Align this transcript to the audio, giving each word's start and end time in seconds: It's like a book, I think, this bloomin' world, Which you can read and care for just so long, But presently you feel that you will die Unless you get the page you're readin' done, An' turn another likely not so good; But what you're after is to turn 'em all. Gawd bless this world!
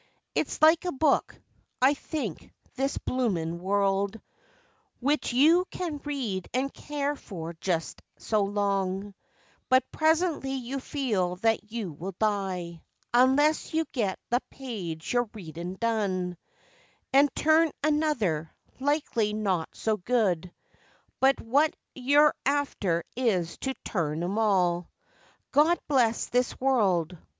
It's 0.33 0.63
like 0.63 0.83
a 0.85 0.91
book, 0.91 1.39
I 1.79 1.93
think, 1.93 2.51
this 2.73 2.97
bloomin' 2.97 3.59
world, 3.59 4.19
Which 4.99 5.31
you 5.31 5.65
can 5.69 5.99
read 6.03 6.49
and 6.55 6.73
care 6.73 7.15
for 7.15 7.53
just 7.61 8.01
so 8.17 8.41
long, 8.43 9.13
But 9.69 9.83
presently 9.91 10.53
you 10.55 10.79
feel 10.79 11.35
that 11.45 11.71
you 11.71 11.91
will 11.93 12.15
die 12.17 12.81
Unless 13.13 13.75
you 13.75 13.85
get 13.91 14.17
the 14.31 14.41
page 14.49 15.13
you're 15.13 15.29
readin' 15.35 15.75
done, 15.75 16.35
An' 17.13 17.29
turn 17.35 17.71
another 17.83 18.51
likely 18.79 19.33
not 19.33 19.69
so 19.75 19.97
good; 19.97 20.51
But 21.19 21.39
what 21.39 21.75
you're 21.93 22.33
after 22.43 23.03
is 23.15 23.55
to 23.59 23.75
turn 23.85 24.23
'em 24.23 24.39
all. 24.39 24.89
Gawd 25.51 25.77
bless 25.87 26.25
this 26.25 26.59
world! 26.59 27.15